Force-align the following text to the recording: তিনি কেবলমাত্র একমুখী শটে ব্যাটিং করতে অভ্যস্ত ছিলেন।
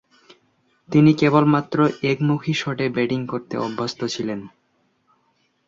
তিনি 0.89 1.11
কেবলমাত্র 1.13 1.77
একমুখী 2.03 2.53
শটে 2.53 2.85
ব্যাটিং 2.89 3.19
করতে 3.27 3.55
অভ্যস্ত 3.57 3.99
ছিলেন। 4.05 4.39